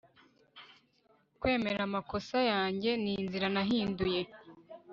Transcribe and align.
kwemera 1.39 1.81
amakosa 1.87 2.37
yanjye 2.51 2.89
ninzira 3.03 3.47
nahinduye 3.55 4.21